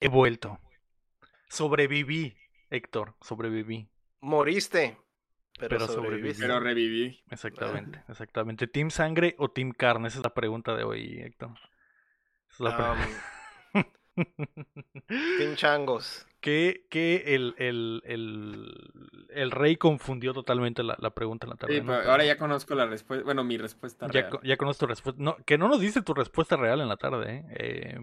[0.00, 0.58] he vuelto.
[1.48, 2.34] Sobreviví,
[2.70, 3.88] Héctor, sobreviví.
[4.20, 4.96] Moriste.
[5.58, 6.42] Pero, Pero sobreviviste.
[6.42, 7.20] Pero reviví.
[7.30, 8.66] Exactamente, exactamente.
[8.66, 10.08] ¿Team sangre o team carne?
[10.08, 11.50] Esa es la pregunta de hoy, Héctor.
[12.50, 12.98] Esa es la Am,
[15.38, 16.26] Team Changos.
[16.40, 18.74] que que el, el, el,
[19.30, 21.74] el rey confundió totalmente la, la pregunta en la tarde.
[21.74, 21.86] Sí, ¿no?
[21.88, 23.24] pero Pero ahora ya conozco la respuesta.
[23.24, 24.30] Bueno, mi respuesta ya, real.
[24.30, 25.22] co- ya conozco tu respuesta.
[25.22, 27.34] No, que no nos diste tu respuesta real en la tarde.
[27.36, 27.44] ¿eh?
[27.50, 27.98] Eh,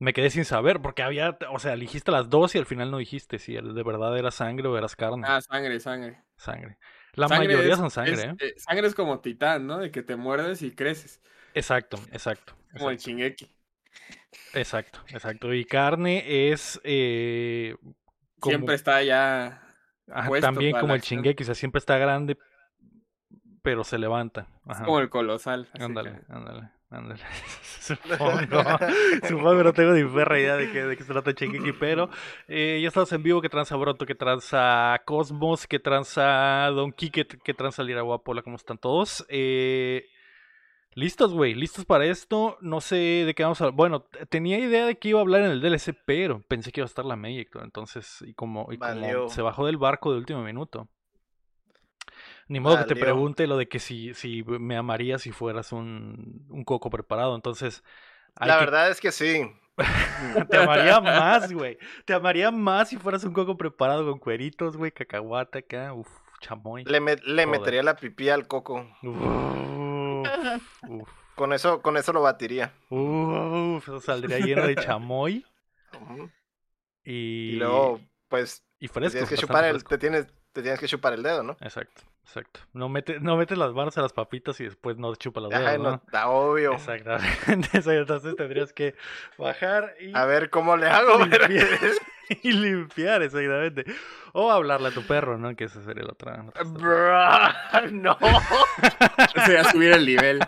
[0.00, 2.98] me quedé sin saber porque había, o sea, elegiste las dos y al final no
[2.98, 5.24] dijiste si de verdad era sangre o eras carne.
[5.28, 6.20] Ah, sangre, sangre.
[6.36, 6.78] Sangre.
[7.14, 8.34] La Sangre mayoría es- son sangre, es- ¿eh?
[8.40, 9.78] eh, sangre es como titán, ¿no?
[9.78, 11.20] De que te muerdes y creces.
[11.54, 12.54] Exacto, exacto.
[12.72, 13.10] Como el exacto.
[13.20, 13.56] Shingeki.
[14.54, 15.52] Exacto, exacto.
[15.54, 17.76] Y carne es eh,
[18.38, 19.62] como- Siempre está ya.
[20.26, 21.22] puesto también como el acción.
[21.22, 22.36] Shingeki, o sea, siempre está grande,
[23.62, 24.46] pero se levanta.
[24.68, 25.68] Es como el colosal.
[25.72, 27.20] así Ándale, que- ándale, ándale.
[27.80, 28.30] Supongo,
[29.28, 32.08] supongo, no tengo ni perra idea de qué, de qué se trata Shingeki, pero
[32.48, 37.26] eh, ya estamos en vivo, que tranza Broto, que tranza Cosmos, que tranza Don Kike,
[37.26, 39.24] que tranza Lira Guapola, ¿cómo están todos?
[39.28, 40.04] Eh,
[40.94, 43.76] listos, güey, listos para esto, no sé de qué vamos a hablar.
[43.76, 46.84] Bueno, tenía idea de que iba a hablar en el DLC, pero pensé que iba
[46.84, 49.28] a estar la May, Héctor, entonces, y como, y como Valió.
[49.28, 50.88] se bajó del barco de último minuto.
[52.50, 56.44] Ni modo que te pregunte lo de que si, si me amarías si fueras un,
[56.50, 57.36] un coco preparado.
[57.36, 57.84] Entonces,
[58.40, 59.48] La que- verdad es que sí.
[60.50, 61.78] te amaría más, güey.
[62.04, 66.08] Te amaría más si fueras un coco preparado con cueritos, güey, cacahuata acá, uf,
[66.40, 66.82] chamoy.
[66.86, 68.84] Le, le metería la pipí al coco.
[69.00, 70.28] Uf,
[70.88, 72.74] uf, Con eso, con eso lo batiría.
[72.90, 75.46] uf, eso saldría lleno de chamoy
[77.04, 79.12] y, Y luego, pues, y fresco.
[79.12, 81.56] tienes que chupar el, te tienes, te tienes que chupar el dedo, ¿no?
[81.60, 82.60] Exacto, exacto.
[82.72, 85.82] No, mete, no metes las manos a las papitas y después no chupa Ajá, dedos,
[85.82, 86.74] no, está obvio.
[86.74, 88.94] Exactamente, entonces tendrías que
[89.36, 91.18] bajar y A ver cómo le hago.
[91.18, 91.48] limpiar,
[92.42, 93.84] y limpiar, exactamente.
[94.32, 95.56] O hablarle a tu perro, ¿no?
[95.56, 96.44] Que esa sería la otra.
[97.90, 98.16] no.
[98.20, 100.38] O sea, subir el nivel.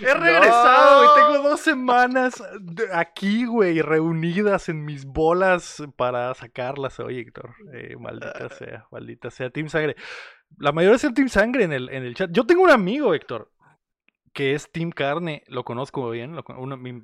[0.00, 2.42] He regresado y tengo dos semanas
[2.92, 7.54] aquí, güey, reunidas en mis bolas para sacarlas hoy, Héctor.
[7.72, 9.50] Eh, maldita sea, maldita sea.
[9.50, 9.96] Team Sangre.
[10.58, 12.30] La mayoría es Team Sangre en el, en el chat.
[12.32, 13.50] Yo tengo un amigo, Héctor,
[14.32, 15.42] que es Team Carne.
[15.48, 16.36] Lo conozco bien.
[16.36, 17.02] Lo, uno- mi,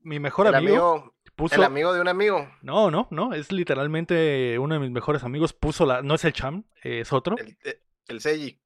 [0.00, 1.56] mi mejor El amigo, amigo, puso.
[1.56, 2.48] el amigo de un amigo.
[2.62, 3.34] No, no, no.
[3.34, 5.52] Es literalmente uno de mis mejores amigos.
[5.52, 6.02] Puso la.
[6.02, 7.36] No es el Cham, es otro.
[7.36, 8.61] El, eh, el Seiji.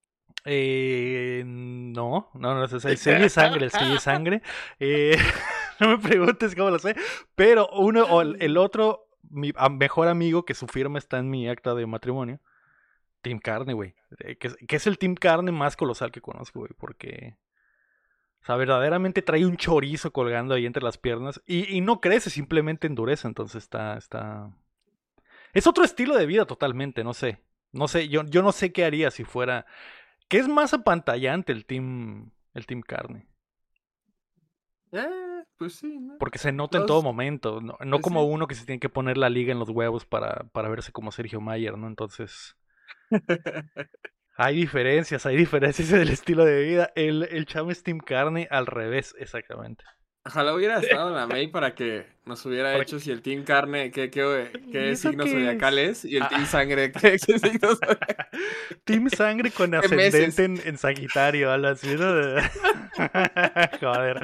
[0.49, 4.43] Eh, no, no, no, es el sello es sangre, el es sangre.
[4.79, 5.17] Eh,
[5.81, 6.95] no me preguntes cómo lo sé,
[7.35, 11.49] pero uno o el, el otro, mi mejor amigo que su firma está en mi
[11.49, 12.41] acta de matrimonio,
[13.23, 13.95] Team Carne, güey.
[14.21, 17.37] Eh, que, es- que es el Team Carne más colosal que conozco, güey, porque...
[18.43, 22.31] O sea, verdaderamente trae un chorizo colgando ahí entre las piernas y, y no crece,
[22.31, 24.53] simplemente endurece, entonces está, está...
[25.53, 27.41] Es otro estilo de vida totalmente, no sé.
[27.73, 29.67] No sé, yo, yo no sé qué haría si fuera...
[30.29, 33.29] ¿Qué es más apantallante el Team, el team Carne?
[34.93, 36.17] Eh, pues sí, ¿no?
[36.19, 38.29] Porque se nota en todo momento, no, no pues como sí.
[38.31, 41.13] uno que se tiene que poner la liga en los huevos para, para verse como
[41.13, 41.87] Sergio Mayer, ¿no?
[41.87, 42.57] Entonces...
[44.39, 46.93] Hay diferencias, hay diferencias en el estilo de vida.
[46.95, 49.83] El, el chamo es Team Carne al revés, exactamente.
[50.27, 53.93] Ojalá hubiera estado en la May para que nos hubiera hecho si el Team Carne,
[53.93, 56.05] qué, qué, ¿Y qué signo qué zodiacal es?
[56.05, 56.29] es, y el Ah.
[56.29, 58.29] Team Sangre, qué, qué signo zodiacal.
[58.85, 62.13] Team Sangre con ascendente en, en Sagitario, algo así, ¿no?
[63.81, 64.21] Joder.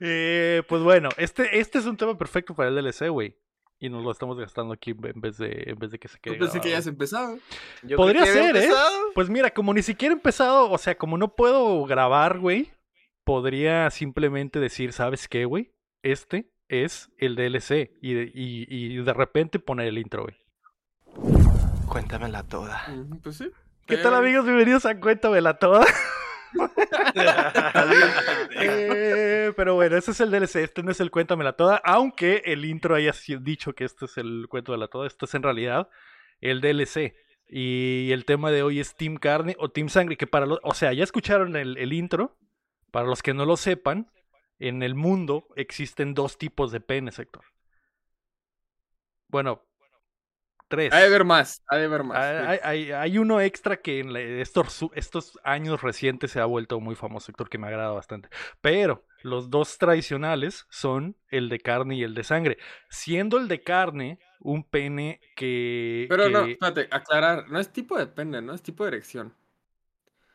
[0.00, 3.36] Eh, pues bueno, este, este es un tema perfecto para el DLC, güey.
[3.78, 6.34] Y nos lo estamos gastando aquí en vez de, en vez de que se quede
[6.34, 7.34] Yo pensé que ya empezaba.
[7.82, 8.60] Yo Podría ser, ¿eh?
[8.64, 8.96] empezado.
[9.14, 12.70] Pues mira, como ni siquiera he empezado, o sea, como no puedo grabar, güey,
[13.24, 15.72] podría simplemente decir, ¿sabes qué, güey?
[16.02, 17.90] Este es el DLC.
[18.00, 20.36] Y de, y, y de repente poner el intro, güey.
[21.86, 22.86] Cuéntamela toda.
[23.22, 23.50] Pues sí.
[23.86, 24.44] ¿Qué tal, amigos?
[24.44, 25.84] Bienvenidos a Cuéntamela Toda.
[28.60, 32.66] Eh, pero bueno, ese es el DLC, este no es el Cuéntamela Toda, aunque el
[32.66, 35.88] intro haya dicho que este es el cuento de la toda, este es en realidad
[36.42, 37.14] el DLC.
[37.48, 40.74] Y el tema de hoy es Team Carne o Team Sangre, que para los, o
[40.74, 42.36] sea, ya escucharon el, el intro,
[42.92, 44.08] para los que no lo sepan,
[44.60, 47.44] en el mundo existen dos tipos de penes, Héctor.
[49.28, 49.62] Bueno,
[50.68, 50.92] tres.
[50.92, 52.18] Ha de ver más, ha de ver más.
[52.18, 56.94] Hay, hay- hay- hay uno extra que en estos, años recientes se ha vuelto muy
[56.94, 58.28] famoso, Héctor, que me agrada bastante.
[58.60, 62.58] Pero los dos tradicionales son el de carne y el de sangre.
[62.88, 66.06] Siendo el de carne un pene que...
[66.08, 69.34] Pero no, espérate, aclarar, no es tipo de pene, no es tipo de erección.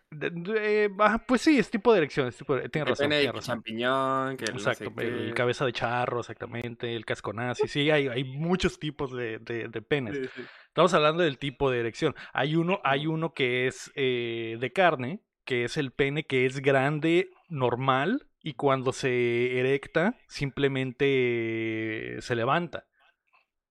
[0.09, 3.21] Eh, ah, pues sí, es tipo de erección, es tipo de- tienes razón, pene de
[3.23, 3.55] tienes razón.
[3.57, 5.33] champiñón, que el no sé Exacto, el qué.
[5.33, 9.81] cabeza de charro, exactamente, el casco nazi, sí, hay, hay muchos tipos de, de, de
[9.81, 10.15] penes.
[10.17, 10.41] Sí, sí.
[10.67, 12.15] Estamos hablando del tipo de erección.
[12.33, 16.59] Hay uno, hay uno que es eh, de carne, que es el pene que es
[16.61, 22.86] grande, normal, y cuando se erecta, simplemente se levanta.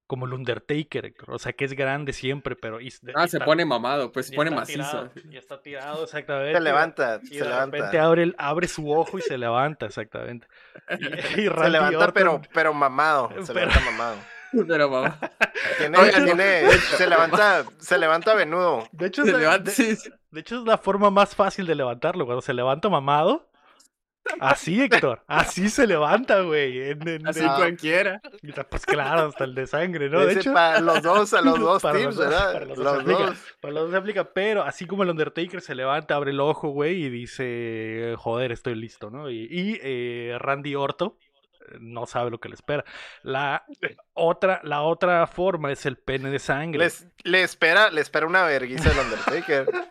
[0.07, 1.15] Como el Undertaker.
[1.27, 2.81] O sea, que es grande siempre, pero...
[2.81, 5.09] y- Ah, y se está- pone mamado, pues se pone macizo.
[5.09, 6.53] tirado, y está tirado, exactamente.
[6.55, 8.05] Se levanta, Y se de repente levanta.
[8.05, 10.47] abre, el- abre su ojo y se levanta, exactamente.
[11.01, 13.31] Y, y Se levanta, Orton- pero, pero mamado.
[13.43, 14.17] Se Pero- levanta mamado.
[14.69, 15.19] Pero mamá.
[15.77, 18.89] Tiene, Oigan, tiene, se levanta, se levanta venudo.
[18.93, 20.11] De hecho, Se es la- levanta, de- sí, sí.
[20.31, 22.25] De hecho, es la forma más fácil de levantarlo.
[22.25, 23.51] Cuando se levanta mamado.
[24.41, 25.23] Así, Héctor.
[25.27, 26.91] Así se levanta, güey.
[26.91, 28.21] en- en- Así en- cualquiera.
[28.69, 30.21] Pues claro, hasta el de sangre, ¿no?
[30.21, 32.53] De Ese hecho, para los dos, a los dos Para teams, los dos, ¿verdad?
[32.53, 33.19] para los dos Los aplica.
[33.27, 33.39] dos.
[33.61, 34.25] para los dos se aplica.
[34.33, 38.75] Pero así como el Undertaker se levanta, abre el ojo, güey, y dice, joder, estoy
[38.75, 39.31] listo, ¿no?
[39.31, 41.19] Y, y, eh, Randy Orto
[41.69, 42.85] eh, no sabe lo que le espera.
[43.23, 43.65] La
[44.13, 46.79] otra, la otra forma es el pene de sangre.
[46.81, 49.67] Les- le espera, le espera una verguiza del Undertaker.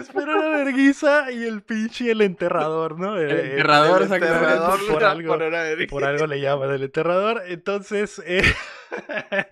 [0.00, 3.18] Espera la verguiza y el pinche el enterrador, ¿no?
[3.18, 5.86] El Eh, enterrador, El enterrador por algo- una.
[5.88, 7.42] Por algo le llaman el enterrador.
[7.46, 8.42] Entonces, eh,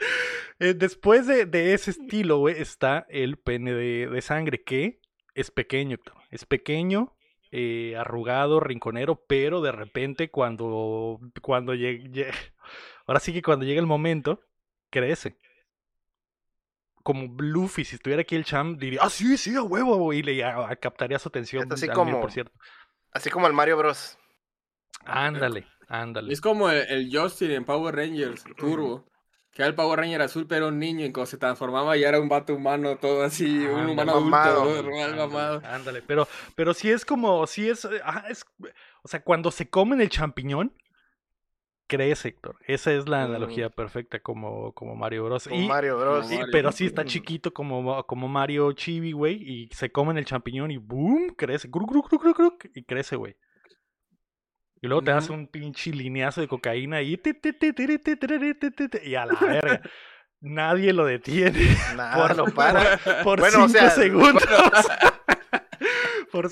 [0.58, 5.00] eh, después de, de ese estilo, güey, está el pene de, de sangre, que
[5.34, 5.98] es pequeño.
[6.30, 7.14] Es pequeño,
[7.50, 12.30] eh, arrugado, rinconero, pero de repente cuando, cuando llegue,
[13.06, 14.40] ahora sí que cuando llega el momento,
[14.90, 15.36] crece.
[17.08, 20.22] Como Luffy, si estuviera aquí el champ, diría, ah, sí, sí, a huevo, güey", y
[20.22, 22.50] le a- captaría su atención Es así al como- 1000%.
[23.12, 24.19] Así como el Mario Bros.
[25.05, 26.32] Ándale, ándale.
[26.32, 29.06] Es como el, el Justin en Power Rangers, Turbo.
[29.52, 32.08] Que era el Power Ranger azul, pero era un niño y cuando se transformaba ya
[32.10, 34.62] era un vato humano, todo así, un humano Mamado.
[34.62, 34.88] adulto, ¿no?
[34.88, 35.62] Real Ándale, mamado.
[35.64, 38.44] Ándale, pero, pero sí es como, sí es, ajá, es,
[39.02, 40.75] o sea, cuando se comen el champiñón,
[41.88, 42.56] crece, Héctor.
[42.69, 43.31] Esa es la Mm.
[43.31, 45.49] analogía perfecta como, como Mario Bros.
[45.49, 46.20] Como Y, Mario Bros.
[46.23, 46.52] como y- Mario.
[46.52, 50.76] pero sí está chiquito como, como Mario Chibi, güey, y se comen el champiñón y
[50.76, 53.35] boom, crece, cru, cru, cru, cru, cru, y crece, güey.
[54.81, 57.20] Y luego te das un pinche lineazo de cocaína y,
[59.02, 59.81] y a la verga.
[60.41, 62.96] Nadie lo detiene Nada, por- lo para.
[63.25, 64.44] por Bueno, o cinco sea, segundos.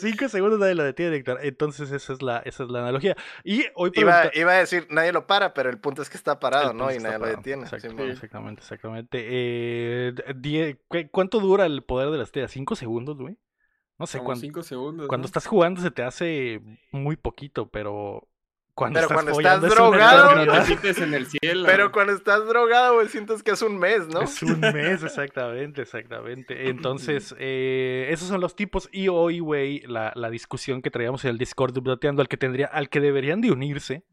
[0.01, 1.39] por cinco segundos nadie lo detiene, Héctor.
[1.43, 3.17] Entonces esa es la, esa es la analogía.
[3.45, 6.17] Y hoy Iba, pregunta- iba a decir, nadie lo para, pero el punto es que
[6.17, 6.93] está parado, ¿no?
[6.93, 7.67] Y nadie lo detiene.
[7.67, 8.11] Simón.
[8.11, 9.25] Exactamente, exactamente.
[9.29, 12.49] Eh, die- ¿cu- ¿Cuánto dura el poder de la estrella?
[12.49, 13.39] ¿Cinco segundos, güey?
[13.99, 15.09] No sé, Como cuando, cinco segundos.
[15.09, 15.27] cuando ¿no?
[15.27, 16.61] estás jugando se te hace
[16.93, 18.29] muy poquito, pero
[18.77, 20.61] cuando Pero estás cuando follando estás es una drogado, Pero eternidad.
[20.61, 21.67] te sientes en el cielo.
[21.67, 24.21] Pero cuando estás drogado, güey, sientes que es un mes, ¿no?
[24.21, 26.69] Es un mes, exactamente, exactamente.
[26.69, 28.91] Entonces, eh, esos son los tipos.
[28.93, 31.81] Y hoy, güey, la, la discusión que traíamos en el Discord de
[32.21, 34.05] al que tendría, al que deberían de unirse.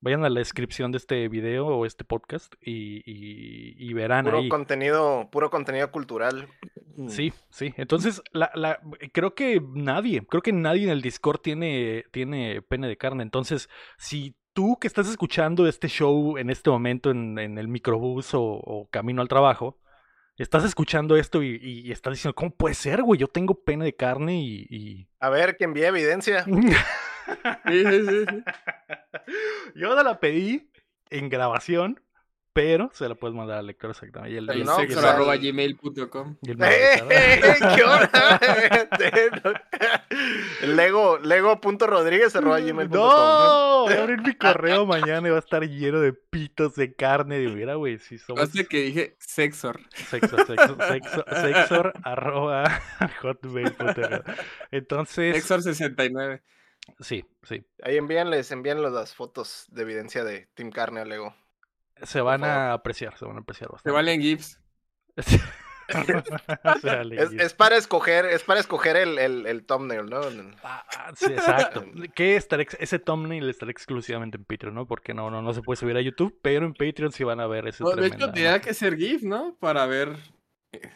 [0.00, 4.38] Vayan a la descripción de este video o este podcast y, y- y verán Puro
[4.38, 4.48] ahí.
[4.48, 6.48] contenido, puro contenido cultural.
[7.08, 7.74] Sí, sí.
[7.76, 8.80] Entonces, la, la,
[9.12, 13.22] creo que nadie, creo que nadie en el Discord tiene, tiene pene de carne.
[13.22, 13.68] Entonces,
[13.98, 18.42] si tú que estás escuchando este show en este momento en, en el microbús o,
[18.42, 19.78] o camino al trabajo,
[20.36, 23.18] estás escuchando esto y, y- estás diciendo, ¿cómo puede ser, güey?
[23.20, 24.66] Yo tengo pene de carne y...
[24.70, 26.44] y- A ver, que envíe evidencia.
[27.66, 28.44] Sí, sí, sí.
[29.74, 30.70] Yo no la pedí
[31.10, 32.00] en grabación,
[32.52, 34.34] pero se la puedes mandar al lector exactamente.
[34.34, 36.36] Y el, El el- No, sexo al- arroba gmail.com.
[36.46, 38.40] ¡Eh, ¿Qué onda?
[40.62, 43.08] Lego, Lego.rodríguez arroba gmail punto com.
[43.78, 46.94] No, voy a abrir mi correo mañana y va a estar lleno de pitos de
[46.94, 47.38] carne.
[47.38, 49.80] De mira, güey, si somos Hace que dije sexor.
[49.94, 52.80] sexo, sexo, sexo, sexor, arroba
[53.22, 54.34] hotmail.com.
[54.72, 56.42] Entonces, Sexor 69.
[57.00, 61.34] Sí, sí, Ahí envíenles, envíenles las fotos de evidencia de Team Carne a Lego.
[62.02, 63.94] se van a apreciar, se van a apreciar Se bastante.
[63.94, 64.60] valen GIFs.
[65.88, 70.20] Se Es, para escoger, es para escoger el, el, el thumbnail, ¿no?
[70.62, 71.82] Ah, ah, sí, exacto.
[72.14, 74.86] Que estará ex- ese thumbnail estará exclusivamente en Patreon, ¿no?
[74.86, 77.46] Porque no, no, no se puede subir a YouTube, pero en Patreon sí van a
[77.46, 79.56] ver ese No, de hecho, tendría que ser GIF, ¿no?
[79.58, 80.14] Para ver
[80.72, 80.90] eh,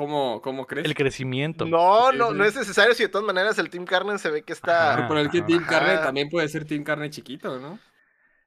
[0.00, 0.88] cómo, cómo crece.
[0.88, 1.66] el crecimiento.
[1.66, 2.94] No, no, no es necesario.
[2.94, 4.94] Si de todas maneras el Team Carne se ve que está.
[4.94, 5.08] Ajá.
[5.08, 5.46] Pero el que Ajá.
[5.46, 7.78] Team Carne también puede ser Team Carne chiquito, ¿no?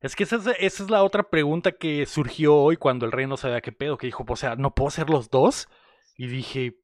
[0.01, 3.25] Es que esa es, esa es la otra pregunta que surgió hoy cuando el rey
[3.27, 5.69] no sabía qué pedo, que dijo, o sea, ¿no puedo ser los dos?
[6.17, 6.75] Y dije,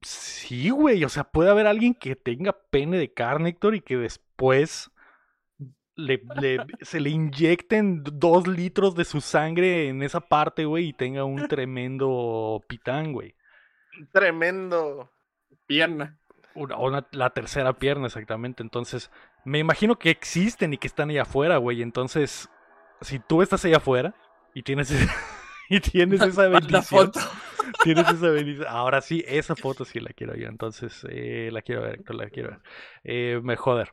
[0.00, 3.96] sí, güey, o sea, puede haber alguien que tenga pene de carne, Héctor, y que
[3.98, 4.90] después
[5.96, 10.92] le, le- se le inyecten dos litros de su sangre en esa parte, güey, y
[10.94, 13.34] tenga un tremendo pitán, güey.
[14.12, 15.10] Tremendo.
[15.66, 16.18] Pierna.
[16.54, 18.62] Una, una- la tercera pierna, exactamente.
[18.62, 19.10] Entonces,
[19.44, 21.82] me imagino que existen y que están allá afuera, güey.
[21.82, 22.48] Entonces,
[23.00, 24.14] si tú estás allá afuera
[24.54, 24.90] y tienes,
[25.68, 27.20] y tienes esa bendición, foto.
[27.82, 28.66] tienes esa bendición.
[28.68, 30.48] Ahora sí, esa foto sí la quiero yo.
[30.48, 32.60] Entonces, eh, la quiero ver, la quiero ver.
[33.04, 33.92] Eh, me joder.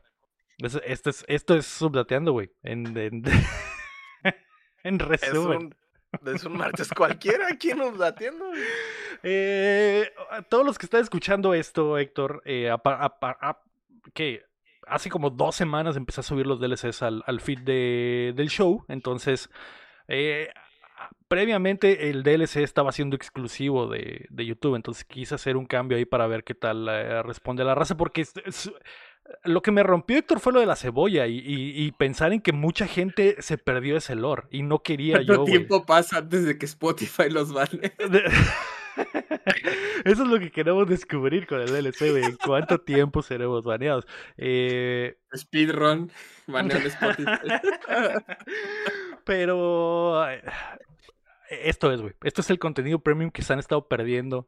[0.60, 2.52] Es- Esto es, esto es subdateando, güey.
[2.62, 3.24] En, en,
[4.84, 5.76] en Es resumen.
[6.22, 8.46] un, es un martes cualquiera aquí nos batiendo.
[9.24, 12.70] Eh, a todos los que están escuchando esto, Héctor, eh,
[14.14, 14.44] que
[14.88, 18.84] hace como dos semanas empecé a subir los DLCs al, al feed de- del show.
[18.90, 19.50] Entonces,
[20.10, 20.50] eh,
[21.28, 24.76] previamente el DLC estaba siendo exclusivo de, de YouTube.
[24.76, 27.96] Entonces quise hacer un cambio ahí para ver qué tal eh, responde la raza.
[27.96, 28.72] Porque es- es-
[29.46, 32.42] lo que me rompió, Héctor, fue lo de la cebolla y, y- y pensar en
[32.42, 35.44] que mucha gente se perdió ese lore y no quería ¿Cuánto yo.
[35.46, 37.54] tiempo pasa antes de que Spotify los?
[37.54, 38.30] De-
[40.06, 42.24] Eso es lo que queremos descubrir con el DLC, güey.
[42.24, 44.06] ¿En cuánto tiempo seremos baneados?
[44.38, 46.12] Eh, Speedrun,
[46.48, 47.28] baneo en Spotify.
[49.26, 50.26] pero
[51.50, 52.14] esto es, güey.
[52.24, 54.48] Esto es el contenido premium que se han estado perdiendo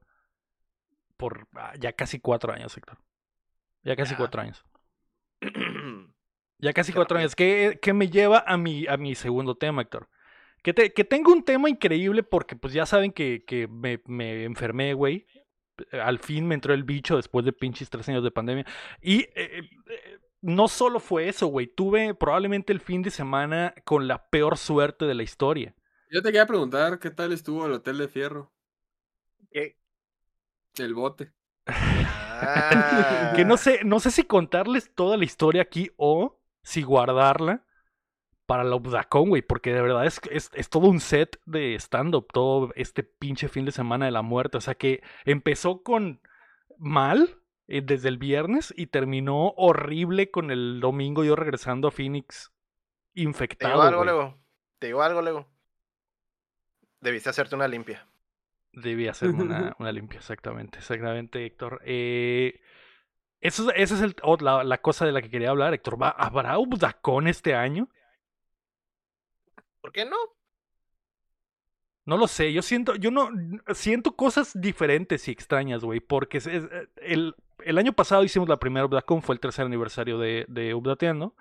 [1.17, 2.97] por ah, ya casi cuatro años, Héctor.
[3.83, 4.17] Ya casi Ya.
[4.17, 4.63] cuatro años.
[6.57, 7.35] Ya casi Qué cuatro años.
[7.35, 10.09] Que, que me lleva a mi, a mi segundo tema, Héctor.
[10.65, 14.45] Que, te- que tengo un tema increíble porque pues ya saben que, que me, me
[14.45, 15.27] enfermé, güey.
[15.91, 18.65] Al fin me entró el bicho después de pinches tres años de pandemia.
[18.99, 21.67] Y eh, eh, no solo fue eso, güey.
[21.67, 25.75] Tuve probablemente el fin de semana con la peor suerte de la historia.
[26.09, 28.51] Yo te quería preguntar qué tal estuvo el Hotel de Fierro,
[29.51, 29.77] ¿Qué?
[30.77, 31.31] el bote.
[31.67, 33.33] Ah.
[33.35, 37.65] Que no sé, no sé si contarles toda la historia aquí o si guardarla
[38.45, 42.27] para la Ubdacón, güey, porque de verdad es, es, es todo un set de stand-up,
[42.31, 44.57] todo este pinche fin de semana de la muerte.
[44.57, 46.21] O sea que empezó con
[46.77, 47.37] mal
[47.67, 52.51] eh, desde el viernes y terminó horrible con el domingo yo regresando a Phoenix
[53.13, 53.73] ¿Te infectado.
[53.73, 54.05] digo algo.
[54.05, 54.37] Lego?
[54.79, 55.47] ¿Te digo algo, Lego?
[56.99, 58.07] Debiste hacerte una limpia.
[58.73, 61.81] Debí hacerme una, una limpia, exactamente, exactamente, Héctor.
[61.85, 62.59] Eh,
[63.41, 66.01] eso, esa es el- oh, la, la cosa de la que quería hablar, Héctor.
[66.01, 67.89] ¿Va, ¿Habrá Ubdacón este año?
[69.85, 70.17] ¿Por qué no?
[72.05, 73.29] No lo sé, yo siento, yo no,
[73.75, 78.57] siento cosas diferentes y extrañas, güey, porque es- es- el, el año pasado hicimos la
[78.57, 81.35] primera Ubdacon, fue el tercer aniversario de, de Ubdateando.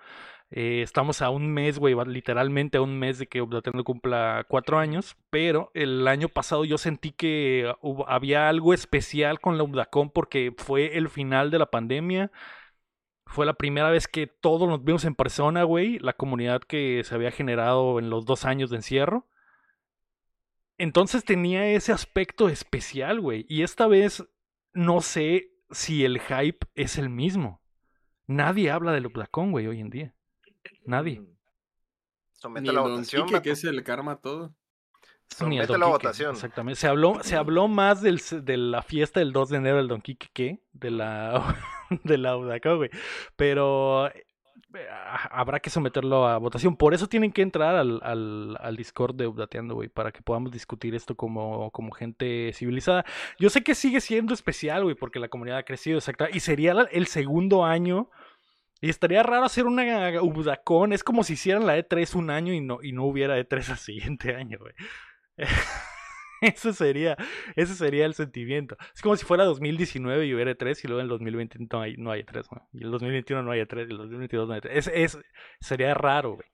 [0.51, 4.77] Eh, estamos a un mes, güey, literalmente a un mes de que Ubdateando cumpla cuatro
[4.77, 7.73] años, pero el año pasado yo sentí que
[8.07, 12.31] había algo especial con la Ubdacon porque fue el final de la pandemia.
[13.25, 17.15] Fue la primera vez que todos nos vimos en persona, güey, la comunidad que se
[17.15, 19.27] había generado en los dos años de encierro.
[20.77, 23.45] Entonces tenía ese aspecto especial, güey.
[23.49, 24.25] Y esta vez
[24.73, 27.61] no sé si el hype es el mismo.
[28.27, 30.15] Nadie habla del Uplacón, güey, hoy en día.
[30.85, 31.19] Nadie.
[31.19, 31.25] Mm.
[31.25, 31.35] Ni
[32.33, 33.27] Somete el la Don votación.
[33.27, 34.53] Quique, que es el karma todo.
[35.29, 36.31] Somete la Quique, votación.
[36.35, 36.79] Exactamente.
[36.79, 40.01] Se habló, se habló más del, de la fiesta del 2 de enero del Don
[40.01, 41.55] Quique que de la,
[42.03, 42.89] de la Udacón, güey.
[43.35, 46.75] Pero eh, ah, habrá que someterlo a votación.
[46.75, 50.51] Por eso tienen que entrar al, al, al Discord de Updateando, güey, para que podamos
[50.51, 53.05] discutir esto como, como gente civilizada.
[53.39, 56.29] Yo sé que sigue siendo especial, güey, porque la comunidad ha crecido, exacta.
[56.31, 58.09] Y sería el segundo año.
[58.81, 60.93] Y estaría raro hacer una Udacón.
[60.93, 63.77] Es como si hicieran la E3 un año y no, y no hubiera E3 al
[63.77, 64.73] siguiente año, güey.
[66.41, 67.17] Eso sería,
[67.55, 68.77] ese sería el sentimiento.
[68.93, 71.97] Es como si fuera 2019 y hubiera E3 y luego en el 2020 no hay,
[71.97, 72.61] no hay E3, güey.
[72.73, 74.69] Y el 2021 no hay E3 y el 2022 no hay E3.
[74.71, 75.19] Es, es,
[75.59, 76.47] sería raro, güey.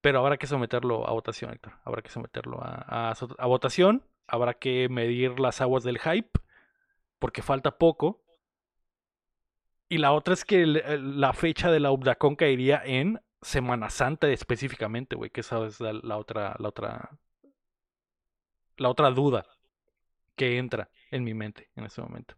[0.00, 1.74] Pero habrá que someterlo a votación, Héctor.
[1.84, 4.04] Habrá que someterlo a, a votación.
[4.26, 6.30] Habrá que medir las aguas del hype.
[7.20, 8.22] Porque falta poco.
[9.88, 15.14] Y la otra es que la fecha de la Ubdacon caería en Semana Santa específicamente,
[15.14, 15.30] güey.
[15.30, 17.10] Que esa es la otra, la otra,
[18.82, 19.46] la otra duda
[20.36, 22.34] que entra en mi mente en ese momento.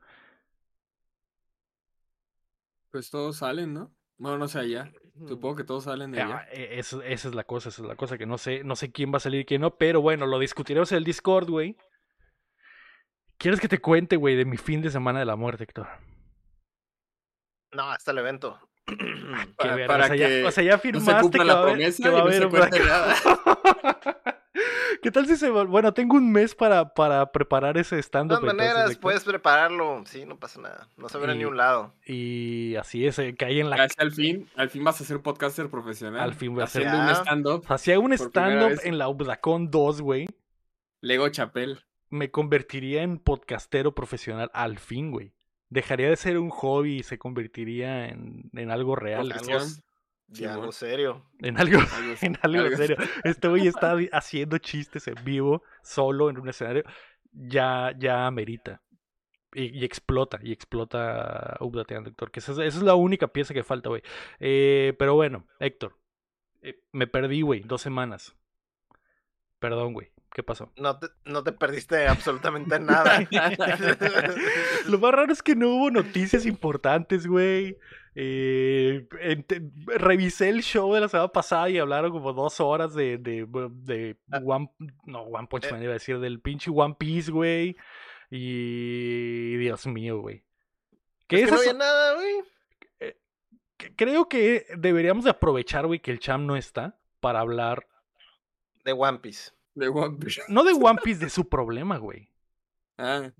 [2.91, 3.93] Pues todos salen, ¿no?
[4.19, 4.93] Bueno, no sé allá.
[5.27, 6.49] Supongo que todos salen de Ah, allá.
[6.53, 8.93] eh, eso- esa es la cosa, esa es la cosa que no sé, no sé
[8.93, 11.77] quién va a salir y quién no, pero bueno, lo discutiremos en el Discord, güey.
[13.39, 15.89] ¿Quieres que te cuente, güey, de mi fin de semana de la muerte, Héctor?
[17.73, 18.59] No, hasta el evento.
[18.87, 18.97] Qué
[19.57, 21.47] Para- verga, para o, sea, ya, que o sea, ya No firmaste se cumpla que
[21.49, 23.15] la promesa que va a no se haber nada.
[25.05, 28.39] ¿Qué tal si se Bueno, tengo un mes para, para preparar ese De stand-up.
[28.41, 30.03] todas entonces, maneras, puedes prepararlo.
[30.07, 30.89] Sí, no pasa nada.
[30.97, 31.95] No se verá en Y- ni un lado.
[32.07, 33.77] Y así es, eh, caí en la...
[33.77, 36.21] Casi al fin, al fin vas a ser podcaster profesional.
[36.21, 37.65] Al fin voy a ser- Haciendo un stand-up.
[37.69, 40.27] Hacía un stand-up en la Ubdacon 2, güey.
[41.01, 41.85] Lego Chapel.
[42.09, 45.33] me convertiría en podcastero profesional al fin, güey.
[45.69, 49.33] Dejaría de ser un hobby y se convertiría en, en algo real.
[49.33, 49.59] Algo,
[50.27, 51.25] Ya algo serio.
[51.41, 51.79] En algo,
[52.23, 52.97] en algo en serio.
[53.25, 56.85] Este güey está haciendo chistes en vivo, solo en un escenario.
[57.33, 58.83] Ya, ya amerita.
[59.55, 62.31] Y, y explota, y explota Updateando, Héctor.
[62.31, 64.03] Que esa es, esa es la única pieza que falta, güey.
[64.41, 65.97] Eh, pero bueno, Héctor.
[66.63, 68.35] eh, me perdí, güey, dos semanas.
[69.59, 70.14] Perdón, güey.
[70.35, 70.71] ¿Qué pasó?
[70.77, 73.21] No te, no te perdiste absolutamente nada.
[74.89, 77.79] Lo más raro es que no hubo noticias importantes, güey.
[78.17, 83.17] Eh, ente- revisé el show de la semana pasada y hablaron como dos horas de,
[83.19, 84.41] de, de Ah.
[84.45, 84.71] One,
[85.05, 85.71] no, One Punch Eh.
[85.73, 87.77] Man, iba a decir, del pinche One Piece, güey.
[88.31, 90.43] Y Dios mío, güey.
[91.29, 92.35] Que Es que no había nada, güey.
[93.77, 97.87] que- creo que deberíamos de aprovechar, güey, que el Cham no está para hablar,
[98.85, 99.53] De One Piece.
[99.75, 100.43] De One Piece.
[100.49, 102.31] no de One Piece, de su problema, güey.
[102.99, 103.31] Ah,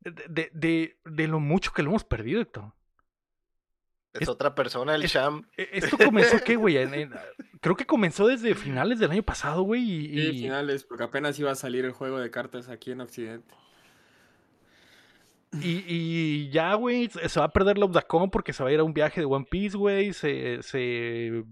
[0.00, 2.72] De, de, de, de lo mucho que lo hemos perdido, Héctor.
[4.12, 5.46] Es, Es- otra persona, el es- Sham.
[5.56, 6.76] E- ¿Esto comenzó qué, güey?
[7.60, 9.82] Creo que comenzó desde finales del año pasado, güey.
[9.82, 13.54] Y, sí, finales, porque apenas iba a salir el juego de cartas aquí en Occidente.
[15.52, 18.78] y- y ya, güey, se va a perder la Updacon porque se va a ir
[18.80, 20.12] a un viaje de One Piece, güey.
[20.12, 21.44] Se, se...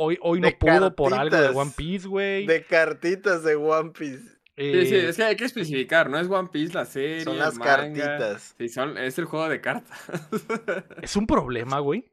[0.00, 1.48] Hoy, hoy no pudo por algo de.
[1.48, 2.46] One Piece, güey.
[2.46, 4.22] De cartitas de One Piece.
[4.56, 7.36] Sí, sí, Eh, es que hay que especificar, no es One Piece la serie, Son
[7.38, 7.76] las manga.
[7.76, 8.54] cartitas.
[8.58, 9.98] Sí, son, es el juego de cartas.
[11.02, 12.10] Es un problema, güey.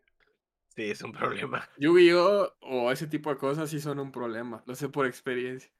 [0.76, 1.70] Sí, es un problema.
[1.78, 2.54] Yu-Gi-Oh!
[2.62, 5.72] o ese tipo de cosas sí son un problema, lo sé por experiencia.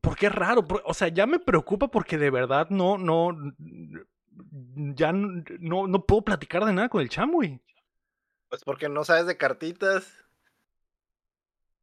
[0.00, 0.64] Porque es raro.
[0.84, 3.36] O sea, ya me preocupa porque de verdad no, no.
[4.94, 7.60] Ya no, no puedo platicar de nada con el Cham, güey.
[8.48, 10.12] Pues porque no sabes de cartitas.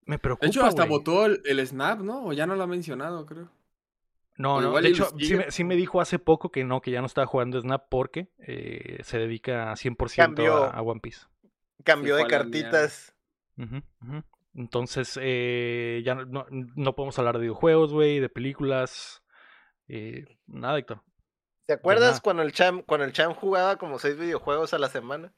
[0.05, 0.45] Me De preocupa.
[0.47, 0.99] hecho, hasta güey.
[0.99, 2.25] votó el, el Snap, ¿no?
[2.25, 3.49] O ya no lo ha mencionado, creo.
[4.37, 6.91] No, O no, de hecho, sí me, sí me dijo hace poco que no, que
[6.91, 10.63] ya no estaba jugando Snap porque eh, se dedica 100% Cambió.
[10.65, 11.21] a, a One Piece.
[11.83, 13.15] Cambió de cartitas.
[14.53, 19.21] Entonces, eh, ya no, no- no podemos hablar de videojuegos, güey, de películas,
[19.87, 21.01] eh, nada, Héctor.
[21.65, 25.33] ¿Te acuerdas cuando el Cham, cuando el Cham jugaba como seis videojuegos a la semana?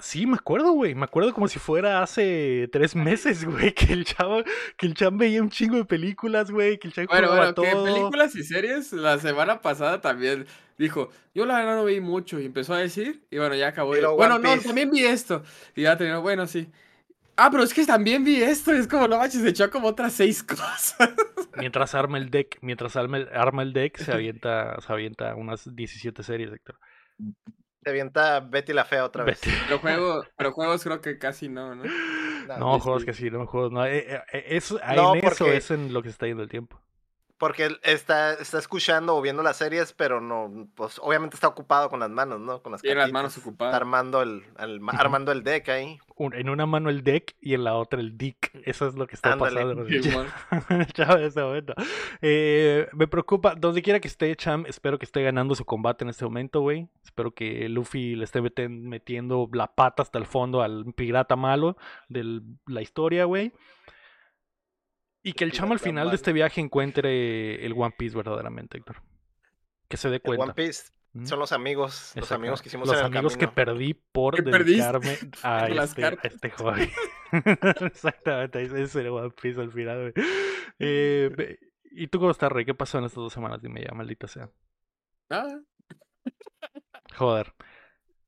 [0.00, 4.04] Sí, me acuerdo, güey, me acuerdo como si fuera hace tres meses, güey, que el
[4.04, 4.42] chavo,
[4.76, 7.84] que el veía un chingo de películas, güey, que el cham Bueno, bueno, que todo.
[7.84, 12.44] películas y series la semana pasada también dijo, yo la verdad no vi mucho y
[12.44, 13.94] empezó a decir, y bueno, ya acabó.
[14.16, 15.42] bueno, no, también vi esto.
[15.74, 16.68] Y ya terminó, bueno, sí.
[17.36, 20.14] Ah, pero es que también vi esto, es como, no manches, se echó como otras
[20.14, 20.96] seis cosas.
[21.56, 25.74] Mientras arma el deck, mientras arma el, arma el deck, se avienta, se avienta unas
[25.74, 26.78] 17 series, Héctor.
[27.86, 29.38] Se avienta Betty la Fea otra vez.
[29.68, 31.84] Pero, juego, pero juegos creo que casi no, ¿no?
[32.58, 33.86] No, juegos que sí, no, juegos no.
[33.86, 36.42] eh, eh, eh, eso, No, en eso porque- es en lo que se está yendo
[36.42, 36.80] el tiempo.
[37.38, 41.90] Porque él está, está escuchando o viendo las series, pero no, pues obviamente está ocupado
[41.90, 42.62] con las manos, ¿no?
[42.62, 43.72] Con las Tiene las manos ocupadas.
[43.72, 44.42] Está armando el,
[44.88, 45.98] armando el deck ahí.
[46.16, 48.50] Un- en una mano el deck y en la otra el dick.
[48.64, 49.60] Eso es lo que está Ándale.
[49.60, 49.86] pasando.
[50.94, 51.74] Cham en este momento.
[52.22, 56.08] Eh, me preocupa, donde quiera que esté Cham, espero que esté ganando su combate en
[56.10, 56.88] este momento, güey.
[57.04, 61.76] Espero que Luffy le esté meten- metiendo la pata hasta el fondo al pirata malo
[62.08, 63.52] de la historia, güey.
[65.26, 69.02] Y que el Cham al final de este viaje encuentre el One Piece verdaderamente, Héctor.
[69.88, 70.44] Que se dé El cuenta.
[70.44, 70.92] One Piece
[71.24, 75.18] son los amigos, los amigos que hicimos Los en el amigos que perdí por dedicarme
[75.42, 76.92] a este, a este hobby.
[77.86, 80.26] Exactamente, ese es el One Piece al final, güey.
[80.78, 81.58] Eh,
[81.90, 82.64] ¿Y tú cómo estás, Rey?
[82.64, 83.60] ¿Qué pasó en estas dos semanas?
[83.60, 84.48] Dime ya, maldita sea.
[85.28, 85.58] Ah,
[87.16, 87.52] Joder.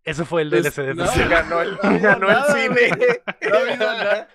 [0.02, 1.04] Eso fue el Pues, DLC de no.
[1.30, 2.90] Ganó el, ganó el nada, cine.
[3.48, 4.28] no ha habido nada.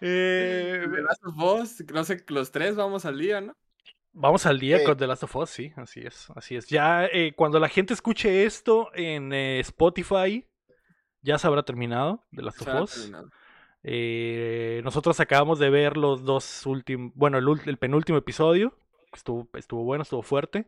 [0.00, 3.56] Eh, The Last of Us, no sé, los tres vamos al día, ¿no?
[4.12, 4.84] Vamos al día Sí.
[4.84, 6.66] con The Last of Us, sí, así es, así es.
[6.68, 10.46] Ya eh, cuando la gente escuche esto en eh, Spotify,
[11.22, 13.12] ya se habrá terminado The Last Se of Us.
[13.82, 18.76] Eh, nosotros acabamos de ver los dos últimos, bueno, el, el penúltimo episodio,
[19.12, 20.66] estuvo, estuvo bueno, estuvo fuerte.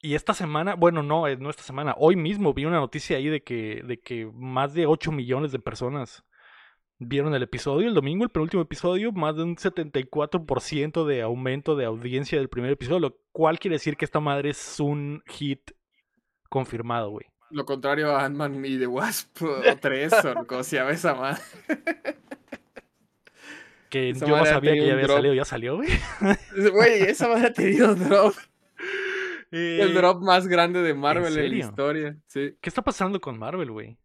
[0.00, 3.42] Y esta semana, bueno, no, no esta semana, hoy mismo vi una noticia ahí de
[3.42, 6.24] que, de que más de 8 millones de personas
[7.08, 7.88] vieron el episodio.
[7.88, 12.70] El domingo, el penúltimo episodio, más de un 74% de aumento de audiencia del primer
[12.72, 15.72] episodio, lo cual quiere decir que esta madre es un hit
[16.48, 17.26] confirmado, güey.
[17.50, 21.42] Lo contrario a Ant-Man y The Wasp o 3 o como se llama esa madre.
[23.90, 25.16] Que Esa yo no sabía que ya había drop.
[25.18, 25.90] salido, ya salió, güey.
[26.72, 28.34] Güey, esa madre ha tenido drop.
[29.50, 32.16] El Eh, drop más grande de Marvel en, la historia.
[32.26, 32.56] Sí.
[32.58, 33.98] ¿Qué está pasando con Marvel, güey?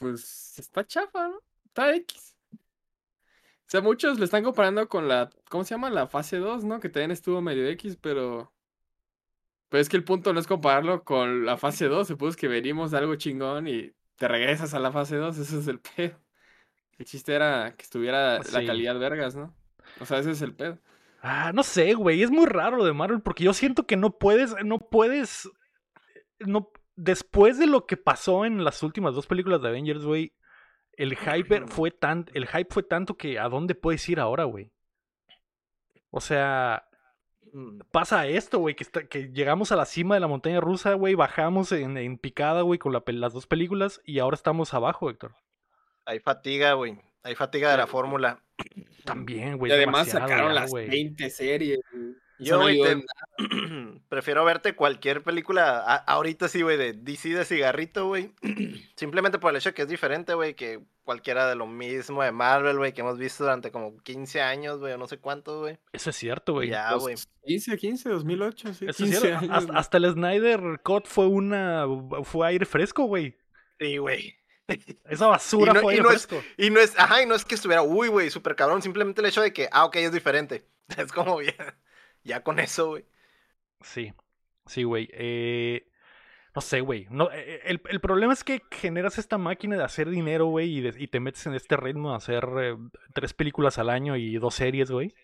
[0.00, 1.40] Pues está chafa, ¿no?
[1.72, 2.36] Está X.
[3.66, 5.88] sea, muchos le están comparando con la, ¿cómo se llama?
[5.88, 6.80] La fase 2, ¿no?
[6.80, 8.52] Que también estuvo medio X, pero...
[9.70, 12.90] Pero es que el punto no es compararlo con la fase 2, supuse que venimos
[12.90, 16.20] de algo chingón y te regresas a la fase 2, ese es el pedo.
[16.98, 18.66] El chiste era que estuviera la Sí.
[18.66, 19.54] calidad vergas, ¿no?
[19.98, 20.78] O sea, ese es el pedo.
[21.22, 22.22] Ah, no sé, güey.
[22.22, 25.48] Es muy raro lo de Marvel porque yo siento que no puedes, no puedes,
[26.40, 30.34] no, después de lo que pasó en las últimas dos películas de Avengers, güey,
[30.96, 34.70] el hype fue tan, el hype fue tanto que a dónde puedes ir ahora, güey.
[36.10, 36.86] O sea,
[37.54, 37.80] Mm.
[37.90, 41.14] pasa esto, güey, que, está- que llegamos a la cima de la montaña rusa, güey,
[41.14, 45.34] bajamos en, en picada, güey, con la las dos películas y ahora estamos abajo, Héctor.
[46.06, 46.98] Hay fatiga, güey.
[47.22, 48.42] Hay fatiga de la fórmula.
[49.04, 49.70] También, güey.
[49.70, 50.88] y además sacaron ya, las güey.
[50.88, 51.80] 20 series.
[52.42, 53.02] Yo, no.
[54.08, 58.32] Prefiero verte cualquier película, a- ahorita sí, güey, de DC de cigarrito, güey.
[58.96, 62.30] Simplemente por el hecho de que es diferente, güey, que cualquiera de lo mismo de
[62.32, 65.78] Marvel, güey, que hemos visto durante como 15 años, güey, o no sé cuánto, güey.
[65.92, 66.68] Eso es cierto, güey.
[66.70, 67.16] Ya, güey.
[67.44, 68.84] 15, 15, 2008, sí.
[68.84, 69.38] Eso es 15 cierto.
[69.54, 71.86] años, Hasta, el Snyder Cut fue una.
[72.24, 73.36] fue aire fresco, güey.
[73.80, 74.36] Sí, güey.
[75.08, 76.44] Esa basura Y no- fue y aire no es- fresco.
[76.56, 79.26] Y no es, ajá, y no es que estuviera, uy, güey, súper cabrón, simplemente el
[79.26, 80.64] hecho de que, ah, ok, es diferente.
[80.98, 81.54] Es como ya,
[82.24, 83.04] ya con eso, güey.
[83.82, 84.12] Sí.
[84.66, 85.08] Sí, güey.
[85.12, 85.88] Eh,
[86.54, 87.06] no sé, güey.
[87.10, 91.08] No, eh, el, el problema es que generas esta máquina de hacer dinero, güey, y,
[91.08, 92.76] te metes en este ritmo de hacer eh,
[93.14, 95.14] tres películas al año y dos series, güey.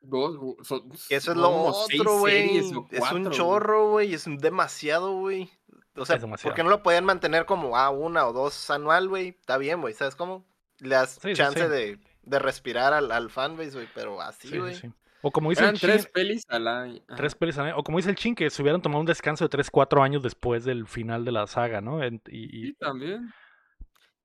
[0.00, 2.58] Dos, son- Y eso es lo otro, güey.
[2.58, 4.12] Es un chorro, güey.
[4.14, 5.50] Es un demasiado, güey.
[5.96, 6.50] O sea, Es demasiado.
[6.50, 9.28] ¿por qué no lo podían mantener como a una o dos anual, güey?
[9.28, 9.94] Está bien, güey.
[9.94, 10.44] ¿Sabes cómo?
[10.80, 11.68] Le das Sí, chance sí.
[11.68, 13.88] De, de respirar al, al fanbase, güey.
[13.94, 14.74] Pero así, Sí, güey.
[14.74, 14.92] sí, sí.
[15.26, 17.00] O como dice Eran el chin, tres pelis al año.
[17.16, 19.44] Tres pelis al año, O como dice el chin, que se hubieran tomado un descanso
[19.44, 22.02] de 3, 4 años después del final de la saga, ¿no?
[22.02, 23.32] En- y- y- Sí, también.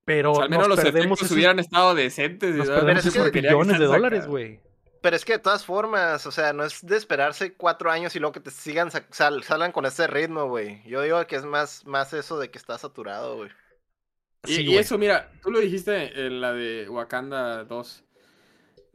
[0.04, 2.54] pero O sea, al menos nos los perdemos esos, hubieran estado decentes.
[2.56, 4.60] nos y perdemos esos que- que de dólares, güey.
[5.02, 8.20] Pero es que de todas formas, o sea, no es de esperarse cuatro años y
[8.20, 10.84] luego que te sigan, sal- salgan con ese ritmo, güey.
[10.86, 13.50] Yo digo que es más, más eso de que está saturado, güey.
[14.46, 18.04] Y, Sí, y eso, mira, tú lo dijiste en la de Wakanda 2.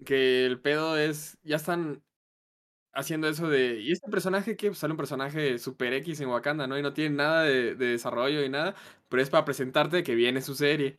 [0.04, 1.38] Que el pedo es.
[1.42, 2.02] Ya están
[2.92, 3.80] haciendo eso de.
[3.80, 6.78] ¿Y este personaje que sale un personaje super X en Wakanda, ¿no?
[6.78, 8.74] Y no tiene nada de, de desarrollo y nada.
[9.08, 10.98] Pero es para presentarte que viene su serie.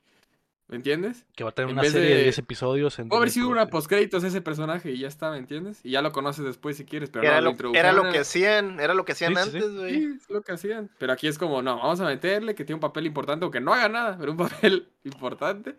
[0.67, 1.27] ¿Me entiendes?
[1.35, 2.97] Que va a tener En una serie de de- 10 episodios.
[2.97, 5.79] En Puede haber sido una postcréditos ese personaje y ya está, ¿me entiendes?
[5.83, 8.17] Y ya lo conoces después si quieres, pero era, no, lo, introdujeron era lo que
[8.17, 9.93] hacían, era lo que hacían Sí, antes, güey.
[9.93, 10.89] Sí, es lo que hacían.
[10.97, 13.75] Pero aquí es como, no, vamos a meterle que tiene un papel importante, aunque no
[13.75, 14.37] haga nada, pero un
[14.73, 15.75] papel importante.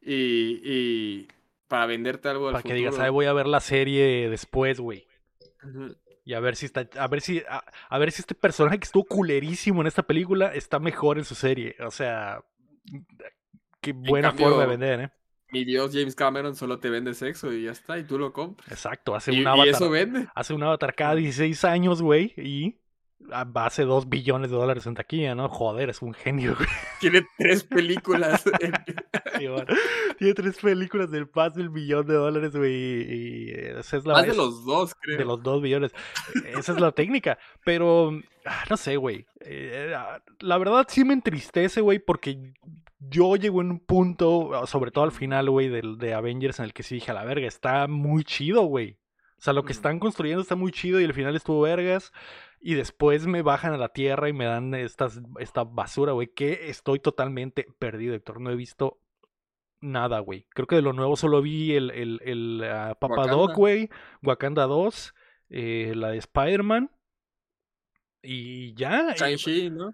[0.00, 1.28] Y, y
[1.70, 2.98] para venderte algo del Para que digas.
[2.98, 5.06] "Ay, voy a ver la serie después, güey.
[6.24, 8.84] Y a ver si está, a ver si, a, a ver si este personaje que
[8.84, 11.76] estuvo culerísimo en esta película está mejor en su serie.
[11.86, 12.42] O sea,
[13.80, 15.10] qué buena cambio- forma de vender, ¿eh?
[15.52, 18.70] Mi Dios, James Cameron solo te vende sexo y ya está, y tú lo compras.
[18.70, 20.28] Exacto, hace Y, un y avatar, eso vende.
[20.34, 22.78] hace un avatar cada 16 años, güey, y
[23.54, 25.48] hace 2 billones de dólares en taquilla, ¿no?
[25.48, 26.68] Joder, es un genio, güey.
[27.00, 28.44] Tiene tres películas.
[28.60, 28.72] en-
[29.38, 29.66] Sí, bueno.
[30.18, 34.14] Tiene tres películas del más del billón de dólares, güey, y, y esa es la
[34.14, 35.18] Más de los dos, creo.
[35.18, 35.92] de los dos billones.
[36.56, 37.38] Esa es la técnica.
[37.64, 38.12] Pero,
[38.44, 39.26] ah, no sé, güey.
[39.40, 42.52] Eh, ah, la verdad sí me entristece, güey, porque
[42.98, 46.66] yo llego en un punto, ah, sobre todo al final, güey, del- de, Avengers, en
[46.66, 48.98] el que sí dije, a la verga, está muy chido, güey.
[49.38, 52.12] O sea, lo que están construyendo está muy chido y al final estuvo vergas.
[52.60, 56.68] Y después me bajan a la tierra y me dan estas, esta basura, güey, que
[56.68, 58.40] estoy totalmente perdido, Héctor.
[58.40, 59.00] No he visto
[59.80, 60.46] nada, güey.
[60.50, 63.54] Creo que de lo nuevo solo vi el, el, el ah, Papa Doc, Wakanda.
[63.54, 63.90] güey,
[64.22, 65.14] Wakanda 2,
[65.48, 66.90] eh, la de Spider-Man.
[68.22, 69.10] Y ya.
[69.10, 69.92] eh, Shang-Chi, ¿no?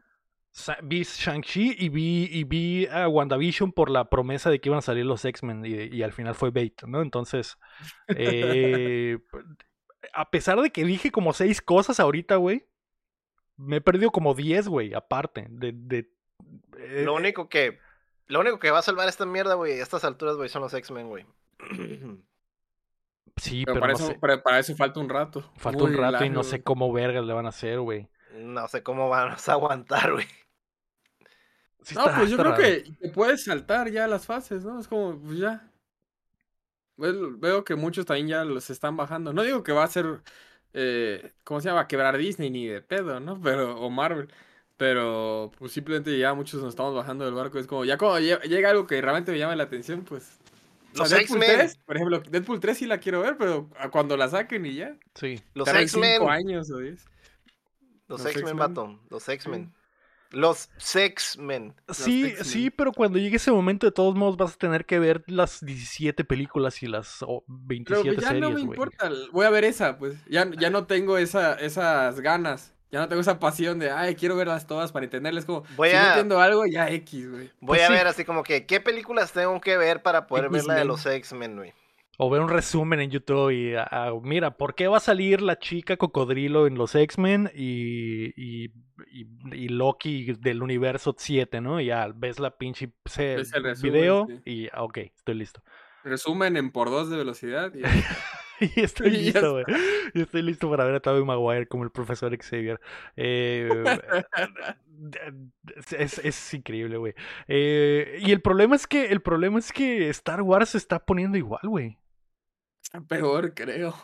[0.83, 4.83] vi Shang-Chi y vi, y vi a WandaVision por la promesa de que iban a
[4.83, 7.03] salir los X-Men y, y al final fue bait, ¿no?
[7.03, 7.59] Entonces,
[8.09, 9.19] eh,
[10.13, 12.67] a pesar de que dije como seis cosas ahorita, güey,
[13.57, 15.73] me he perdido como diez, güey, aparte de...
[15.75, 16.11] de
[16.79, 17.79] eh, Lo único que.
[18.29, 20.75] Lo único que va a salvar esta mierda, güey, a estas alturas, güey, son los
[20.75, 21.25] X-Men, güey.
[23.37, 25.51] sí, Pero, pero, para, no eso, sé, para, para eso falta un rato.
[25.57, 28.09] falta un rato y no sé cómo vergas le van a hacer, güey.
[28.35, 30.27] No sé cómo van a aguantar, güey.
[31.83, 32.63] Sí No, está- pues yo creo raro.
[32.63, 34.81] que te puedes saltar ya las fases, ¿no?
[34.81, 35.71] Es como, pues ya.
[36.97, 39.33] Veo veo que muchos también ya los están bajando.
[39.33, 40.21] No digo que va a ser,
[40.73, 41.87] eh, ¿cómo se llama?
[41.89, 43.41] Quebrar Disney ni de pedo, ¿no?
[43.43, 44.29] Pero, o Marvel.
[44.79, 47.59] Pero, pues simplemente ya muchos nos estamos bajando del barco.
[47.59, 50.39] Es como, ya cuando lle- llega algo que realmente me llame la atención, pues.
[50.93, 51.59] o sea, Los Deadpool X-Men.
[51.59, 54.95] 3, por ejemplo, Deadpool 3 sí la quiero ver, pero cuando la saquen y ya.
[55.15, 55.41] Sí.
[55.55, 56.13] Los X-Men.
[56.19, 57.05] cinco años o 10.
[58.09, 58.57] Los Los X-Men, X-Men.
[58.59, 59.01] vato.
[59.09, 59.73] Los X-Men.
[60.31, 61.75] Los Sex-Men.
[61.91, 62.45] Sí, X-Men.
[62.45, 65.65] sí, pero cuando llegue ese momento, de todos modos, vas a tener que ver las
[65.65, 69.51] 17 películas y las oh, Pero 27 pues, ya series, no me importa, voy a
[69.51, 70.15] ver esa, pues.
[70.29, 72.73] Ya, ya no tengo esa, esas ganas.
[72.93, 75.45] Ya no tengo esa pasión de, ay, quiero verlas todas para entenderles.
[75.45, 77.51] Como, Voy si no a- entiendo algo, ya X, güey.
[77.61, 77.93] Voy Pues a sí.
[77.93, 81.05] ver así como que, ¿qué películas tengo que ver para poder ver la de los
[81.05, 81.75] X-Men, güey?
[82.19, 85.43] O ver un resumen en YouTube y, ah, ah, mira, ¿por qué va a salir
[85.43, 88.73] la chica cocodrilo en los X-Men y, y,
[89.13, 91.81] y- y Loki del universo 7, ¿no?
[91.81, 94.41] Y ya ves la pinche se- Ves el resumen, video sí.
[94.51, 95.63] y, ah, ok, estoy listo.
[96.05, 97.73] Resumen en por dos de velocidad.
[97.75, 97.83] y-
[98.59, 99.11] Y estoy
[99.45, 99.65] listo, güey.
[100.15, 102.81] Y estoy listo para ver a Tobey Maguire como el profesor Xavier.
[103.15, 103.69] Eh,
[105.99, 107.15] es, es increíble, güey.
[107.49, 111.37] Eh, y el problema es que el problema es que Star Wars se está poniendo
[111.37, 111.99] igual, güey.
[112.87, 113.97] Está peor, creo.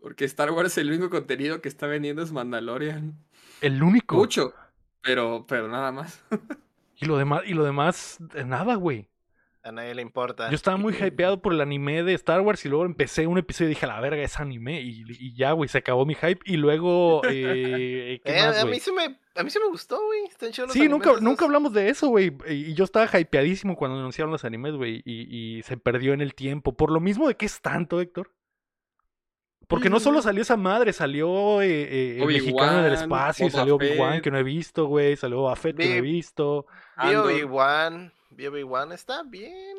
[0.00, 3.18] Porque Star Wars el único contenido que está vendiendo es Mandalorian.
[3.60, 4.14] El único.
[4.14, 4.54] Mucho.
[5.02, 6.22] Pero, pero nada más.
[7.00, 9.08] Y lo demás, y lo demás, nada, güey.
[9.64, 10.48] A nadie le importa.
[10.50, 13.66] Yo estaba muy hypeado por el anime de Star Wars y luego empecé un episodio
[13.66, 14.80] y dije, a la verga, es anime.
[14.80, 16.40] Y, y ya, güey, se acabó mi hype.
[16.44, 20.02] Y luego, eh, ¿qué Eh, más, a, mí sí me, a mí sí me gustó,
[20.06, 20.24] güey.
[20.24, 21.22] Están chidos Sí, nunca, esos.
[21.22, 22.32] nunca hablamos de eso, güey.
[22.48, 25.02] Y yo estaba hypeadísimo cuando anunciaron los animes, güey.
[25.04, 26.74] Y, y se perdió en el tiempo.
[26.76, 28.32] Por lo mismo de que es tanto, Héctor.
[29.66, 33.46] Porque no solo salió esa madre, salió eh, eh, el mexicano en el Obi-Wan, espacio,
[33.48, 35.14] Boba salió Obi-Wan que no he visto, güey.
[35.16, 36.66] Salió Boba Fett que no he Vi- visto.
[36.96, 38.12] Obi-Wan.
[38.30, 38.92] Vi Obi-Wan.
[38.92, 39.76] Está bien.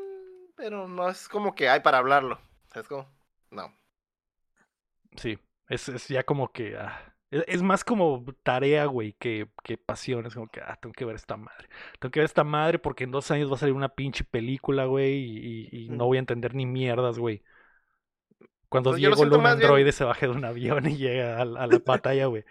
[0.56, 2.40] Pero no es como que hay para hablarlo.
[2.76, 3.08] Es como.
[3.52, 3.74] No.
[5.16, 6.78] Sí, es, es ya como que...
[6.78, 10.26] ah, es, es más como tarea, güey, que, que pasión.
[10.26, 11.70] Es como que, ah, tengo que ver esta madre.
[12.00, 14.86] Tengo que ver esta madre porque en dos años va a salir una pinche película,
[14.86, 17.44] güey, y, y- y no voy a entender ni mierdas, güey.
[18.68, 21.46] Cuando Pues Diego siento Luna bien- androide se baje de un avión y llega a,
[21.46, 22.44] la- a la batalla, güey.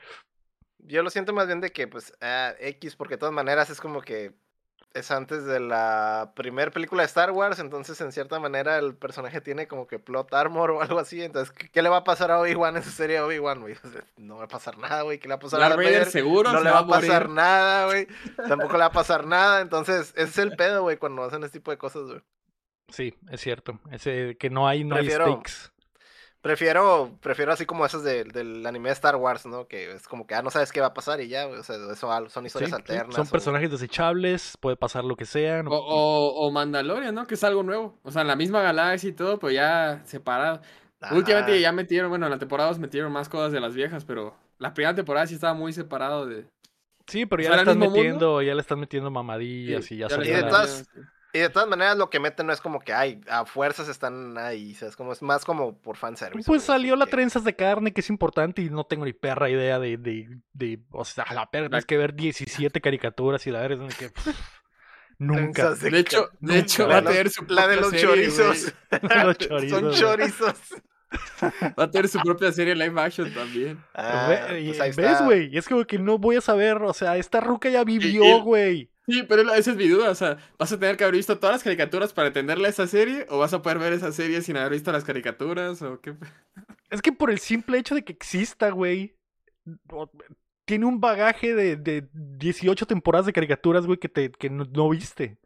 [0.79, 3.81] Yo lo siento más bien de que, pues, ah, X, porque de todas maneras es
[3.81, 4.35] como que
[4.99, 9.41] es antes de la primera película de Star Wars, entonces en cierta manera el personaje
[9.41, 12.31] tiene como que plot armor o algo así, entonces, ¿qué, qué le va a pasar
[12.31, 13.75] a Obi-Wan en esa serie de Obi-Wan, güey?
[14.17, 16.11] No va a pasar nada, güey, ¿qué le va a pasar a Darth Darth Vader
[16.11, 17.37] seguro No se le va a pasar morir.
[17.37, 18.07] nada, güey,
[18.49, 21.59] tampoco le va a pasar nada, entonces ese es el pedo, güey, cuando hacen este
[21.59, 22.21] tipo de cosas, güey.
[22.89, 23.79] Sí, es cierto.
[23.91, 25.71] Ese, que no hay, no hay stakes.
[26.49, 29.67] Prefiero, prefiero así como esas de- del anime de Star Wars, ¿no?
[29.69, 31.77] Que es como que, ah, no sabes qué va a pasar y ya, o sea,
[31.93, 33.15] eso al- son historias sí, alternas.
[33.15, 35.63] Son o- personajes desechables, puede pasar lo que sea.
[35.63, 37.27] no- O, o, o Mandalorian, ¿no?
[37.27, 37.99] Que es algo nuevo.
[38.03, 40.63] O sea, en la misma galaxia y todo, pero ya separado.
[41.13, 44.73] Últimamente ya metieron, bueno, en la temporada metieron más cosas de las viejas, pero la
[44.73, 46.47] primera temporada sí estaba muy separado de.
[47.07, 47.95] Sí, pero o ya sea, le ¿era el están mundo?
[48.03, 50.89] metiendo, ya le están metiendo mamadillas Sí, y ya, ya Y de todas-
[51.33, 54.39] Y de todas maneras lo que meten no es como que, ay, a fuerzas están
[54.39, 54.97] ahí, ¿sabes?
[54.97, 56.47] Como es más como por fanservice.
[56.47, 59.51] Pues salió la que- trenzas de carne, que es importante, y no tengo ni perra
[59.51, 63.51] idea de, de, de o sea, a la perra, tienes que ver 17 caricaturas y
[63.51, 64.27] la verdad es que pff,
[65.19, 65.75] nunca.
[65.75, 68.73] Trenzas De hecho, de hecho va a de tener su La de los serie, chorizos.
[69.25, 70.55] Los chorizos, Son chorizos.
[71.79, 73.83] Va a tener su propia serie live action también.
[73.95, 75.57] Ah, Ve- y- pues ahí ¿Ves, güey?
[75.57, 78.91] Es como que no voy a saber, o sea, esta ruca ya vivió, y- güey.
[79.09, 80.11] Sí, pero esa es mi duda.
[80.11, 83.27] O sea, ¿vas a tener que haber visto todas las caricaturas para entenderle esa serie?
[83.31, 85.81] ¿O vas a poder ver esa serie sin haber visto las caricaturas?
[85.83, 86.15] ¿O qué?
[86.91, 89.15] Es que por el simple hecho de que exista, güey,
[90.65, 94.89] tiene un bagaje de, de 18 temporadas de caricaturas, güey, que, te, que no, no
[94.91, 95.39] viste.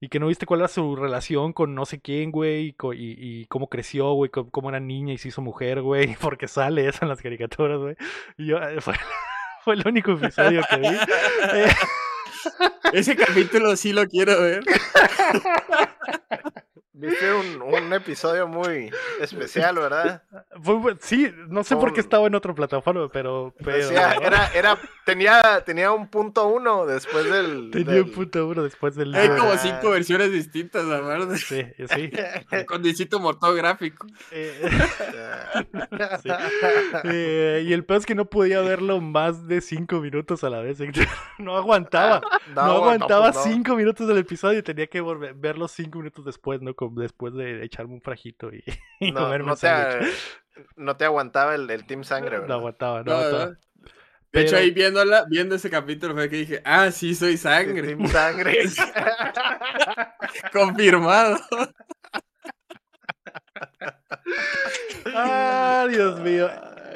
[0.00, 3.40] Y que no viste cuál era su relación con no sé quién, güey, y, y-
[3.42, 6.88] y cómo creció, güey, cómo, cómo era niña y se hizo mujer, güey, porque sale
[6.88, 7.96] eso en las caricaturas, güey.
[8.38, 8.94] Y yo, eh, fue,
[9.64, 10.88] fue el único episodio que vi.
[10.88, 11.68] Eh,
[12.92, 14.62] Ese capítulo sí lo quiero ver.
[16.92, 20.24] Viste un, un episodio muy especial, ¿verdad?
[21.00, 23.54] sí, no sé por qué estaba en otra plataforma, pero...
[23.62, 24.76] pero Decía, era, era,
[25.06, 27.70] tenía, tenía un punto uno después del.
[27.70, 29.14] Tenía del- un punto uno después del...
[29.14, 29.36] Hay Ah.
[29.36, 31.36] como cinco versiones distintas, aparte.
[31.38, 32.10] Sí, sí.
[32.66, 34.06] Con distinto motor gráfico.
[34.32, 34.60] Eh,
[37.04, 40.60] Eh, y el peor es que no podía verlo más de cinco minutos a la
[40.60, 40.78] vez.
[41.38, 42.20] No aguantaba.
[42.54, 43.52] No, aguantaba pues no.
[43.52, 46.74] cinco minutos del episodio y tenía que volver, verlo cinco minutos después, ¿no?
[46.88, 48.64] Después de echarme un frajito y,
[49.00, 49.68] y No, comerme no te,
[50.76, 52.54] no te aguantaba el, el Team Sangre, No ¿verdad?
[52.54, 53.46] aguantaba, no No, aguantaba.
[53.50, 53.56] no.
[54.32, 57.88] De hecho, ahí viéndola, viendo ese capítulo fue que dije, ah, sí, soy sangre.
[57.88, 58.64] Team Sangre.
[60.52, 61.38] Confirmado.
[65.12, 66.48] Ah, Dios mío.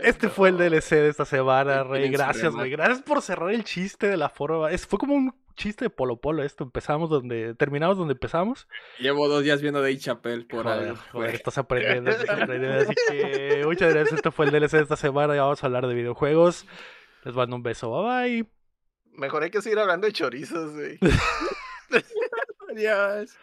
[0.05, 2.11] Este fue el DLC de esta semana, Rey.
[2.11, 2.71] Gracias, güey.
[2.71, 4.71] Gracias por cerrar el chiste de la forma.
[4.71, 6.65] Es, fue como un chiste de Polo Polo esto.
[6.65, 7.55] Empezamos donde.
[7.55, 8.69] Terminamos donde empezamos.
[8.99, 11.01] Llevo dos días viendo Dave Chappelle por Joder, algo.
[11.13, 12.81] joder, estás aprendiendo, estás aprendiendo.
[12.81, 14.17] Así que muchas gracias.
[14.17, 15.35] Este fue el DLC de esta semana.
[15.35, 16.67] Ya vamos a hablar de videojuegos.
[17.25, 17.91] Les mando un beso.
[17.91, 18.49] Bye bye.
[19.17, 20.99] Mejor hay que seguir hablando de chorizos, güey.
[22.71, 23.37] Adiós.